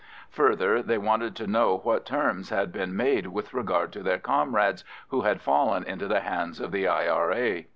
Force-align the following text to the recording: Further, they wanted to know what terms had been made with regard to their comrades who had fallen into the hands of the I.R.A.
Further, 0.31 0.81
they 0.81 0.97
wanted 0.97 1.35
to 1.35 1.45
know 1.45 1.77
what 1.77 2.07
terms 2.07 2.49
had 2.49 2.71
been 2.71 2.95
made 2.95 3.27
with 3.27 3.53
regard 3.53 3.91
to 3.91 4.01
their 4.01 4.17
comrades 4.17 4.83
who 5.09 5.21
had 5.21 5.43
fallen 5.43 5.83
into 5.83 6.07
the 6.07 6.21
hands 6.21 6.59
of 6.59 6.71
the 6.71 6.87
I.R.A. 6.87 7.67